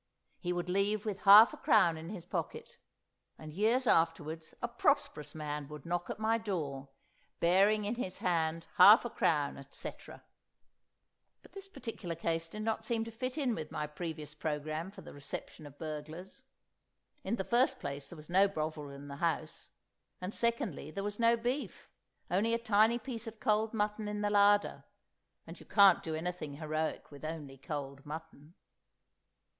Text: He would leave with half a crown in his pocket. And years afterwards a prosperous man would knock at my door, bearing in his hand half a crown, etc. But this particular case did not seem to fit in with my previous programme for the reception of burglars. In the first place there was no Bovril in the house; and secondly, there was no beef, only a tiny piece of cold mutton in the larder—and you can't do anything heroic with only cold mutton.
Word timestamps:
He 0.39 0.51
would 0.51 0.67
leave 0.67 1.05
with 1.05 1.19
half 1.19 1.53
a 1.53 1.57
crown 1.57 1.95
in 1.95 2.09
his 2.09 2.25
pocket. 2.25 2.79
And 3.37 3.53
years 3.53 3.85
afterwards 3.85 4.55
a 4.59 4.67
prosperous 4.67 5.35
man 5.35 5.67
would 5.67 5.85
knock 5.85 6.09
at 6.09 6.17
my 6.17 6.39
door, 6.39 6.89
bearing 7.39 7.85
in 7.85 7.93
his 7.93 8.17
hand 8.17 8.65
half 8.77 9.05
a 9.05 9.11
crown, 9.11 9.57
etc. 9.59 10.23
But 11.43 11.51
this 11.51 11.67
particular 11.67 12.15
case 12.15 12.47
did 12.47 12.63
not 12.63 12.83
seem 12.83 13.03
to 13.03 13.11
fit 13.11 13.37
in 13.37 13.53
with 13.53 13.71
my 13.71 13.85
previous 13.85 14.33
programme 14.33 14.89
for 14.89 15.01
the 15.01 15.13
reception 15.13 15.67
of 15.67 15.77
burglars. 15.77 16.41
In 17.23 17.35
the 17.35 17.43
first 17.43 17.79
place 17.79 18.09
there 18.09 18.17
was 18.17 18.27
no 18.27 18.47
Bovril 18.47 18.89
in 18.89 19.07
the 19.07 19.17
house; 19.17 19.69
and 20.19 20.33
secondly, 20.33 20.89
there 20.89 21.03
was 21.03 21.19
no 21.19 21.37
beef, 21.37 21.91
only 22.31 22.55
a 22.55 22.57
tiny 22.57 22.97
piece 22.97 23.27
of 23.27 23.39
cold 23.39 23.71
mutton 23.71 24.07
in 24.07 24.21
the 24.21 24.31
larder—and 24.31 25.59
you 25.59 25.65
can't 25.67 26.01
do 26.01 26.15
anything 26.15 26.55
heroic 26.55 27.11
with 27.11 27.23
only 27.23 27.59
cold 27.59 28.03
mutton. 28.03 28.55